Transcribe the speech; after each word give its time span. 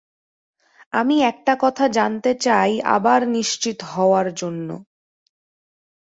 আমি 0.93 1.15
একটা 1.21 1.53
কথা 1.59 1.85
জানতে 1.89 2.31
চাই, 2.41 2.71
আবার 2.87 3.19
নিশ্চিত 3.27 3.77
হওয়ার 3.91 4.27
জন্য। 4.33 4.69